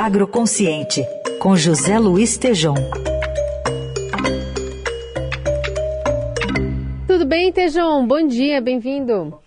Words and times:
Agroconsciente, 0.00 1.04
com 1.40 1.56
José 1.56 1.98
Luiz 1.98 2.38
Tejom. 2.38 2.76
Tudo 7.04 7.26
bem, 7.26 7.52
Tejom? 7.52 8.06
Bom 8.06 8.24
dia, 8.24 8.60
bem-vindo. 8.60 9.40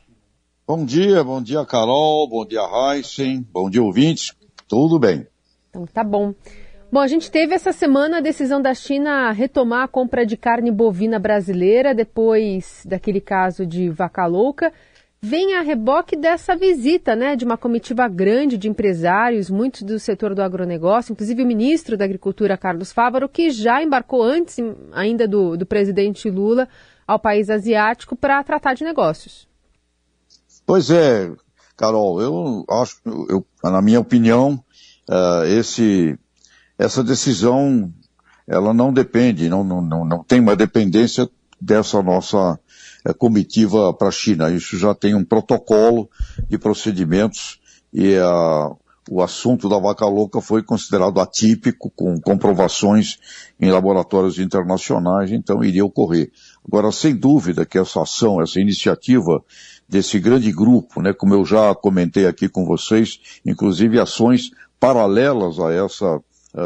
Bom 0.68 0.84
dia, 0.84 1.24
bom 1.24 1.42
dia, 1.42 1.66
Carol, 1.66 2.28
bom 2.28 2.46
dia, 2.46 2.60
Heisen, 2.64 3.48
bom 3.50 3.70
dia, 3.70 3.82
ouvintes. 3.82 4.36
Tudo 4.68 5.00
bem. 5.00 5.26
Então 5.70 5.86
tá 5.86 6.04
bom. 6.04 6.34
Bom, 6.92 7.00
a 7.00 7.08
gente 7.08 7.32
teve 7.32 7.56
essa 7.56 7.72
semana 7.72 8.18
a 8.18 8.22
decisão 8.22 8.62
da 8.62 8.74
China 8.74 9.32
retomar 9.32 9.84
a 9.86 9.88
compra 9.88 10.26
de 10.26 10.36
carne 10.36 10.70
bovina 10.70 11.18
brasileira 11.18 11.96
depois 11.96 12.84
daquele 12.86 13.22
caso 13.22 13.66
de 13.66 13.88
vaca 13.88 14.26
louca. 14.26 14.74
Vem 15.24 15.54
a 15.54 15.62
reboque 15.62 16.16
dessa 16.16 16.56
visita, 16.56 17.16
né, 17.16 17.36
de 17.36 17.46
uma 17.46 17.56
comitiva 17.56 18.08
grande 18.08 18.58
de 18.58 18.68
empresários, 18.68 19.52
muitos 19.52 19.84
do 19.84 20.00
setor 20.00 20.34
do 20.34 20.42
agronegócio, 20.42 21.14
inclusive 21.14 21.44
o 21.44 21.46
ministro 21.46 21.96
da 21.96 22.06
Agricultura, 22.06 22.58
Carlos 22.58 22.92
Fávaro, 22.92 23.30
que 23.30 23.52
já 23.52 23.84
embarcou 23.84 24.24
antes 24.24 24.58
ainda 24.92 25.28
do, 25.28 25.56
do 25.56 25.64
presidente 25.64 26.28
Lula 26.28 26.68
ao 27.06 27.20
país 27.20 27.52
asiático 27.52 28.16
para 28.16 28.44
tratar 28.44 28.74
de 28.74 28.84
negócios. 28.84 29.48
Pois 30.66 30.90
é, 30.90 31.32
Carol, 31.78 32.20
eu 32.20 32.66
acho, 32.68 33.00
eu, 33.30 33.46
na 33.64 33.80
minha 33.80 34.00
opinião, 34.00 34.54
uh, 35.08 35.46
esse 35.46 36.18
essa 36.80 37.04
decisão 37.04 37.94
ela 38.48 38.74
não 38.74 38.92
depende, 38.92 39.48
não, 39.50 39.64
não, 39.64 39.82
não, 39.82 40.04
não 40.04 40.24
tem 40.24 40.40
uma 40.40 40.56
dependência 40.56 41.30
dessa 41.62 42.02
nossa 42.02 42.60
comitiva 43.18 43.94
para 43.94 44.10
a 44.10 44.12
China. 44.12 44.50
Isso 44.50 44.78
já 44.78 44.94
tem 44.94 45.16
um 45.16 45.24
protocolo 45.24 46.10
de 46.48 46.58
procedimentos 46.58 47.60
e 47.94 48.16
a, 48.18 48.72
o 49.10 49.22
assunto 49.22 49.68
da 49.68 49.80
vaca 49.80 50.06
louca 50.06 50.40
foi 50.40 50.64
considerado 50.64 51.20
atípico, 51.20 51.92
com 51.96 52.20
comprovações 52.22 53.18
em 53.60 53.70
laboratórios 53.72 54.40
internacionais, 54.40 55.32
então 55.32 55.64
iria 55.64 55.84
ocorrer. 55.84 56.32
Agora, 56.66 56.92
sem 56.92 57.16
dúvida 57.16 57.66
que 57.66 57.78
essa 57.78 58.02
ação, 58.04 58.42
essa 58.42 58.60
iniciativa 58.60 59.44
desse 59.90 60.20
grande 60.20 60.52
grupo, 60.52 61.02
né, 61.02 61.14
como 61.14 61.34
eu 61.34 61.44
já 61.44 61.74
comentei 61.76 62.26
aqui 62.26 62.48
com 62.48 62.66
vocês, 62.66 63.20
inclusive 63.46 64.00
ações 64.00 64.52
paralelas 64.80 65.60
a 65.60 65.74
essa 65.74 66.22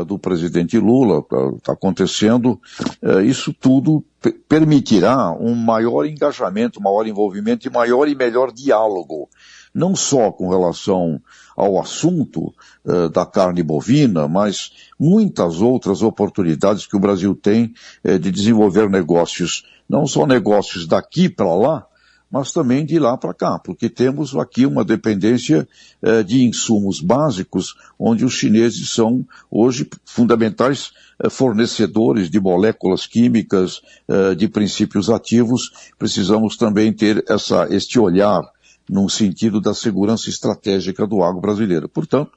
do 0.08 0.18
presidente 0.18 0.80
Lula 0.80 1.20
está 1.20 1.52
tá 1.64 1.74
acontecendo, 1.74 2.60
eh, 3.02 3.24
isso 3.24 3.54
tudo 3.54 4.04
permitirá 4.50 5.32
um 5.32 5.54
maior 5.54 6.06
engajamento, 6.06 6.82
maior 6.82 7.06
envolvimento 7.06 7.68
e 7.68 7.72
maior 7.72 8.08
e 8.08 8.16
melhor 8.16 8.52
diálogo, 8.52 9.30
não 9.74 9.96
só 9.96 10.32
com 10.32 10.50
relação 10.50 11.22
ao 11.56 11.80
assunto 11.80 12.52
uh, 12.84 13.08
da 13.10 13.26
carne 13.26 13.62
bovina, 13.62 14.28
mas 14.28 14.72
muitas 15.00 15.62
outras 15.62 16.02
oportunidades 16.02 16.88
que 16.88 16.96
o 16.96 17.00
Brasil 17.00 17.36
tem 17.36 17.74
de 18.04 18.32
desenvolver 18.32 18.90
negócios, 18.90 19.64
não 19.88 20.08
só 20.08 20.26
negócios 20.26 20.88
daqui 20.88 21.30
para 21.30 21.54
lá, 21.54 21.86
mas 22.30 22.52
também 22.52 22.86
de 22.86 23.00
lá 23.00 23.18
para 23.18 23.34
cá, 23.34 23.60
porque 23.60 23.90
temos 23.90 24.36
aqui 24.36 24.66
uma 24.66 24.84
dependência 24.84 25.68
eh, 26.02 26.24
de 26.24 26.44
insumos 26.44 27.00
básicos, 27.00 27.76
onde 27.98 28.26
os 28.26 28.34
chineses 28.34 28.90
são 28.90 29.26
hoje 29.50 29.88
fundamentais 30.04 30.92
eh, 31.24 31.30
fornecedores 31.30 32.30
de 32.30 32.40
moléculas 32.40 33.06
químicas, 33.06 33.82
eh, 34.08 34.36
de 34.36 34.48
princípios 34.48 35.10
ativos. 35.10 35.72
Precisamos 35.98 36.58
também 36.58 36.92
ter 36.92 37.24
essa, 37.30 37.68
este 37.70 38.00
olhar 38.00 38.44
no 38.90 39.10
sentido 39.10 39.62
da 39.62 39.74
segurança 39.74 40.30
estratégica 40.30 41.08
do 41.08 41.24
agro 41.24 41.42
brasileiro. 41.42 41.88
Portanto, 41.88 42.32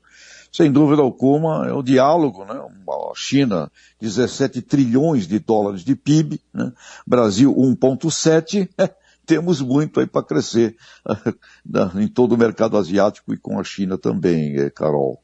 sem 0.53 0.73
dúvida 0.73 1.03
alguma, 1.03 1.67
é 1.67 1.73
o 1.73 1.83
diálogo, 1.83 2.45
né? 2.45 2.55
A 2.55 3.13
China, 3.15 3.71
17 4.01 4.63
trilhões 4.63 5.27
de 5.27 5.39
dólares 5.39 5.85
de 5.85 5.95
PIB, 5.95 6.41
né? 6.53 6.73
Brasil, 7.07 7.55
1,7, 7.55 8.69
temos 9.29 9.61
muito 9.61 10.01
aí 10.01 10.07
para 10.07 10.25
crescer 10.25 10.75
em 12.01 12.09
todo 12.09 12.35
o 12.35 12.39
mercado 12.39 12.79
asiático 12.79 13.35
e 13.35 13.37
com 13.37 13.61
a 13.61 13.63
China 13.63 13.99
também, 13.99 14.57
eh, 14.57 14.71
Carol. 14.71 15.21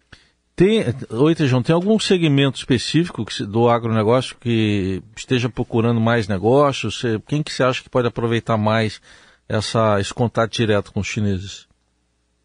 Tem, 0.54 0.84
oi, 1.10 1.34
Tejão, 1.34 1.62
tem 1.62 1.75
algum 1.75 1.98
segmento 1.98 2.59
específico 2.59 3.25
do 3.48 3.69
agronegócio 3.69 4.37
que 4.38 5.03
esteja 5.16 5.48
procurando 5.48 6.00
mais 6.00 6.28
negócios? 6.28 7.03
Quem 7.26 7.43
que 7.43 7.53
você 7.53 7.64
acha 7.64 7.82
que 7.82 7.91
pode 7.91 8.06
aproveitar 8.06 8.56
mais 8.56 9.00
essa, 9.48 9.98
esse 9.98 10.14
contato 10.14 10.53
direto 10.53 10.93
com 10.93 11.00
os 11.00 11.06
chineses? 11.06 11.66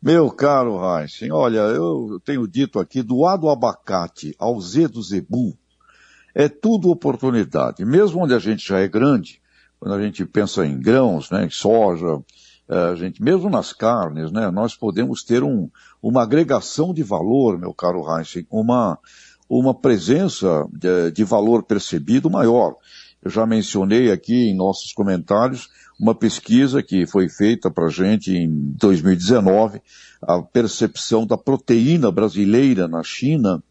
Meu 0.02 0.31
caro 0.31 0.80
Heisen, 0.81 1.31
olha, 1.31 1.59
eu 1.59 2.19
tenho 2.24 2.48
dito 2.48 2.80
aqui, 2.80 3.03
do 3.03 3.25
A 3.28 3.36
do 3.36 3.50
abacate 3.50 4.34
ao 4.40 4.59
Z 4.59 4.88
do 4.88 5.03
zebu, 5.03 5.56
é 6.34 6.48
tudo 6.48 6.90
oportunidade. 6.90 7.84
Mesmo 7.84 8.24
onde 8.24 8.34
a 8.34 8.40
gente 8.40 8.66
já 8.66 8.80
é 8.80 8.88
grande, 8.88 9.42
quando 9.79 9.95
a 9.95 10.01
gente 10.01 10.25
pensa 10.25 10.66
em 10.66 10.79
grãos, 10.79 11.29
né, 11.31 11.45
em 11.45 11.50
soja, 11.50 12.22
é, 12.67 12.78
a 12.78 12.95
gente, 12.95 13.23
mesmo 13.23 13.50
nas 13.50 13.73
carnes, 13.73 14.31
né, 14.31 14.51
nós 14.51 14.75
podemos 14.75 15.23
ter 15.23 15.44
um, 15.44 15.69
uma 16.01 16.23
agregação 16.23 16.94
de 16.94 17.01
valor, 17.01 17.57
meu 17.57 17.73
caro 17.73 18.03
Heinz, 18.07 18.45
uma, 18.50 19.00
uma 19.50 19.73
presença 19.73 20.68
de, 20.72 21.12
de 21.12 21.23
valor 21.23 21.63
percebido 21.63 22.29
maior. 22.29 22.75
Eu 23.22 23.31
já 23.31 23.45
mencionei 23.45 24.12
aqui 24.12 24.50
em 24.50 24.56
nossos 24.56 24.94
comentários 24.94 25.69
uma 26.00 26.16
pesquisa 26.16 26.81
que 26.81 27.06
foi 27.06 27.28
feita 27.28 27.69
para 27.69 27.88
a 27.88 27.89
gente 27.89 28.31
em 28.31 28.50
2019, 28.78 29.81
a 30.22 30.41
percepção 30.41 31.28
da 31.28 31.38
proteína 31.38 32.09
brasileira 32.09 32.88
na 32.88 33.03
China, 33.03 33.62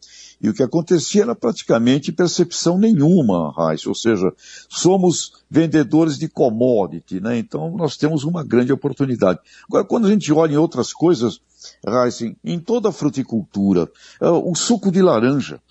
e 0.41 0.49
o 0.49 0.53
que 0.53 0.63
acontecia 0.63 1.23
era 1.23 1.35
praticamente 1.35 2.11
percepção 2.11 2.77
nenhuma, 2.77 3.53
Raiz, 3.55 3.85
ou 3.85 3.95
seja, 3.95 4.31
somos 4.69 5.33
vendedores 5.49 6.17
de 6.17 6.29
commodity, 6.29 7.19
né? 7.19 7.37
Então 7.37 7.75
nós 7.75 7.97
temos 7.97 8.23
uma 8.23 8.43
grande 8.43 8.71
oportunidade. 8.71 9.39
Agora, 9.67 9.83
quando 9.83 10.07
a 10.07 10.09
gente 10.09 10.31
olha 10.31 10.53
em 10.53 10.57
outras 10.57 10.93
coisas, 10.93 11.41
Raiz, 11.85 12.21
em 12.43 12.59
toda 12.59 12.89
a 12.89 12.93
fruticultura, 12.93 13.89
é, 14.21 14.29
o 14.29 14.55
suco 14.55 14.91
de 14.91 15.01
laranja, 15.01 15.61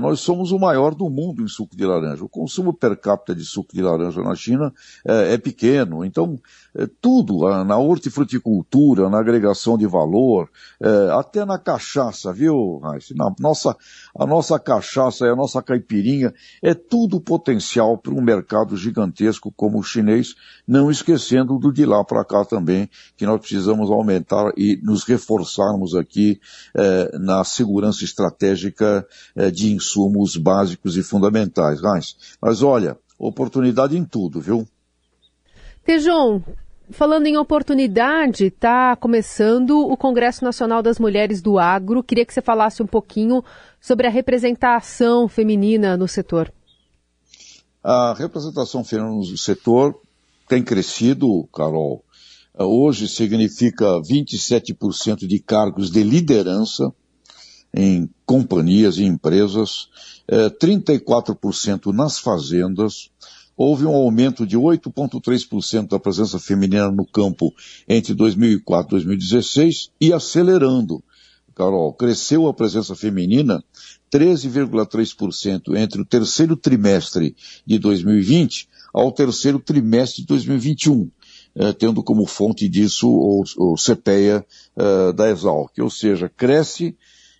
nós 0.00 0.20
somos 0.20 0.52
o 0.52 0.58
maior 0.58 0.94
do 0.94 1.10
mundo 1.10 1.42
em 1.42 1.48
suco 1.48 1.76
de 1.76 1.84
laranja. 1.84 2.24
O 2.24 2.28
consumo 2.28 2.72
per 2.72 2.96
capita 2.96 3.34
de 3.34 3.44
suco 3.44 3.74
de 3.74 3.82
laranja 3.82 4.22
na 4.22 4.34
China 4.34 4.72
é, 5.04 5.34
é 5.34 5.38
pequeno. 5.38 6.04
Então, 6.04 6.38
é, 6.74 6.86
tudo, 7.00 7.48
na 7.64 7.76
hortifruticultura, 7.78 9.10
na 9.10 9.18
agregação 9.18 9.76
de 9.76 9.86
valor, 9.86 10.48
é, 10.80 11.10
até 11.12 11.44
na 11.44 11.58
cachaça, 11.58 12.32
viu? 12.32 12.80
Na 13.14 13.34
nossa, 13.40 13.76
a 14.16 14.24
nossa 14.24 14.58
cachaça 14.58 15.26
e 15.26 15.30
a 15.30 15.36
nossa 15.36 15.60
caipirinha 15.60 16.32
é 16.62 16.74
tudo 16.74 17.20
potencial 17.20 17.98
para 17.98 18.14
um 18.14 18.22
mercado 18.22 18.76
gigantesco 18.76 19.52
como 19.56 19.78
o 19.78 19.82
chinês, 19.82 20.34
não 20.66 20.90
esquecendo 20.90 21.58
do 21.58 21.72
de 21.72 21.84
lá 21.84 22.04
para 22.04 22.24
cá 22.24 22.44
também, 22.44 22.88
que 23.16 23.26
nós 23.26 23.40
precisamos 23.40 23.90
aumentar 23.90 24.52
e 24.56 24.78
nos 24.82 25.04
reforçarmos 25.04 25.94
aqui 25.94 26.40
é, 26.74 27.18
na 27.18 27.42
segurança 27.44 28.04
estratégica 28.04 29.06
é, 29.34 29.50
de 29.50 29.71
insumos 29.72 30.36
básicos 30.36 30.96
e 30.96 31.02
fundamentais. 31.02 31.80
Mas 32.40 32.62
olha, 32.62 32.96
oportunidade 33.18 33.96
em 33.96 34.04
tudo, 34.04 34.40
viu? 34.40 34.66
Tejon, 35.84 36.40
falando 36.90 37.26
em 37.26 37.36
oportunidade, 37.36 38.46
está 38.46 38.94
começando 38.96 39.80
o 39.80 39.96
Congresso 39.96 40.44
Nacional 40.44 40.82
das 40.82 40.98
Mulheres 40.98 41.42
do 41.42 41.58
Agro. 41.58 42.02
Queria 42.02 42.24
que 42.24 42.32
você 42.32 42.42
falasse 42.42 42.82
um 42.82 42.86
pouquinho 42.86 43.42
sobre 43.80 44.06
a 44.06 44.10
representação 44.10 45.26
feminina 45.26 45.96
no 45.96 46.06
setor. 46.06 46.52
A 47.82 48.14
representação 48.14 48.84
feminina 48.84 49.16
no 49.16 49.36
setor 49.36 49.98
tem 50.48 50.62
crescido, 50.62 51.48
Carol. 51.52 52.04
Hoje 52.54 53.08
significa 53.08 53.86
27% 54.02 55.26
de 55.26 55.38
cargos 55.38 55.90
de 55.90 56.02
liderança 56.02 56.92
em 57.74 58.08
companhias 58.26 58.98
e 58.98 59.04
empresas, 59.04 59.88
34% 60.60 61.90
eh, 61.90 61.96
nas 61.96 62.18
fazendas, 62.18 63.10
houve 63.56 63.84
um 63.84 63.94
aumento 63.94 64.46
de 64.46 64.56
8,3% 64.56 65.88
da 65.88 65.98
presença 65.98 66.38
feminina 66.38 66.90
no 66.90 67.06
campo 67.06 67.52
entre 67.88 68.14
2004 68.14 68.88
e 68.88 69.04
2016 69.04 69.90
e 70.00 70.12
acelerando. 70.12 71.02
Carol, 71.54 71.92
cresceu 71.92 72.46
a 72.46 72.54
presença 72.54 72.94
feminina 72.94 73.62
13,3% 74.10 75.76
entre 75.76 76.00
o 76.00 76.04
terceiro 76.04 76.56
trimestre 76.56 77.36
de 77.66 77.78
2020 77.78 78.68
ao 78.92 79.12
terceiro 79.12 79.58
trimestre 79.58 80.22
de 80.22 80.28
2021, 80.28 81.10
eh, 81.54 81.72
tendo 81.72 82.02
como 82.02 82.26
fonte 82.26 82.68
disso 82.68 83.08
o, 83.08 83.42
o 83.58 83.74
CPEA 83.74 84.44
eh, 84.76 85.12
da 85.12 85.30
Exalc, 85.30 85.78
ou 85.78 85.90
seja, 85.90 86.28
cresce 86.28 86.96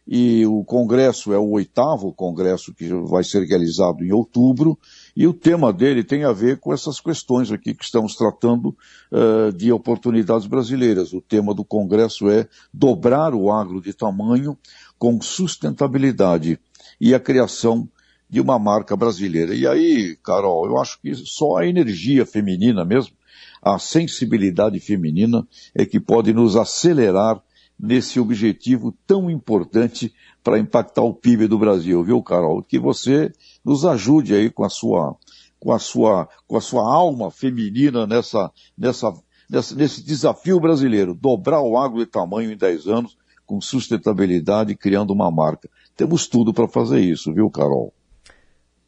e 0.07 0.45
o 0.47 0.65
congresso 0.65 1.33
é 1.33 1.39
o 1.39 1.51
oitavo 1.51 2.13
congresso 2.13 2.75
que 2.75 2.89
vai 2.89 3.23
ser 3.23 3.47
realizado 3.47 4.05
em 4.05 4.13
outubro, 4.13 4.79
e 5.17 5.27
o 5.27 5.33
tema 5.33 5.73
dele 5.73 6.03
tem 6.03 6.25
a 6.25 6.33
ver 6.33 6.59
com 6.59 6.73
essas 6.73 7.01
questões 7.01 7.53
aqui 7.53 7.75
que 7.75 7.85
estamos 7.85 8.17
tratando 8.17 8.77
uh, 9.13 9.53
de 9.53 9.71
oportunidades 9.71 10.47
brasileiras. 10.47 11.13
O 11.13 11.21
tema 11.21 11.55
do 11.55 11.65
congresso 11.65 12.29
é 12.29 12.49
dobrar 12.73 13.35
o 13.35 13.51
agro 13.51 13.81
de 13.81 13.93
tamanho 13.93 14.59
com 14.99 15.21
sustentabilidade 15.21 16.59
e 17.01 17.15
a 17.15 17.21
criação 17.21 17.89
de 18.29 18.41
uma 18.41 18.59
marca 18.59 18.97
brasileira. 18.97 19.55
E 19.55 19.67
aí, 19.67 20.17
Carol, 20.23 20.67
eu 20.67 20.79
acho 20.79 20.99
que 21.01 21.15
só 21.15 21.57
a 21.57 21.67
energia 21.67 22.25
feminina 22.25 22.85
mesmo, 22.85 23.15
a 23.63 23.79
sensibilidade 23.79 24.81
feminina 24.81 25.47
é 25.75 25.85
que 25.85 26.01
pode 26.01 26.33
nos 26.33 26.57
acelerar 26.57 27.41
nesse 27.83 28.21
objetivo 28.21 28.95
tão 29.05 29.29
importante 29.29 30.15
para 30.45 30.59
impactar 30.59 31.03
o 31.03 31.13
PIB 31.13 31.49
do 31.49 31.59
Brasil, 31.59 32.01
viu, 32.05 32.23
Carol? 32.23 32.63
Que 32.63 32.79
você 32.79 33.33
nos 33.65 33.85
ajude 33.85 34.35
aí 34.35 34.49
com 34.49 34.65
a 34.65 34.69
sua, 34.69 35.17
com 35.59 35.73
a 35.73 35.81
sua, 35.81 36.29
com 36.47 36.57
a 36.57 36.61
sua 36.61 36.83
alma 36.83 37.29
feminina 37.33 38.07
nessa, 38.07 38.53
nessa, 38.79 39.13
nessa, 39.51 39.75
nesse 39.75 40.05
desafio 40.05 40.61
brasileiro, 40.61 41.13
dobrar 41.13 41.61
o 41.61 41.77
agro 41.77 41.99
de 41.99 42.07
tamanho 42.07 42.53
em 42.53 42.57
10 42.57 42.87
anos, 42.87 43.19
com 43.45 43.61
sustentabilidade, 43.61 44.77
criando 44.77 45.13
uma 45.13 45.31
marca. 45.31 45.69
Temos 45.97 46.29
tudo 46.29 46.55
para 46.55 46.69
fazer 46.69 47.01
isso, 47.01 47.35
viu, 47.35 47.51
Carol? 47.51 47.93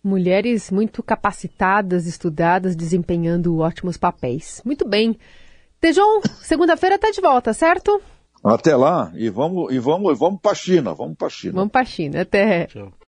Mulheres 0.03 0.71
muito 0.71 1.03
capacitadas, 1.03 2.07
estudadas, 2.07 2.77
desempenhando 2.77 3.59
ótimos 3.59 3.97
papéis. 3.97 4.63
Muito 4.65 4.87
bem. 4.87 5.19
Tejon, 5.81 6.21
segunda-feira 6.43 6.95
está 6.95 7.11
de 7.11 7.21
volta, 7.21 7.53
certo? 7.53 8.01
Até 8.45 8.77
lá, 8.77 9.11
e 9.15 9.31
vamos, 9.31 9.73
e 9.73 9.79
vamos, 9.79 10.13
e 10.13 10.19
vamos 10.19 10.39
para 10.39 10.53
a 10.53 10.55
China, 10.55 10.93
vamos 10.93 11.17
para 11.17 11.29
a 11.29 11.31
China. 11.31 11.55
Vamos 11.55 11.73
para 11.73 11.85
China, 11.87 12.21
até. 12.21 12.67
Tchau. 12.67 12.93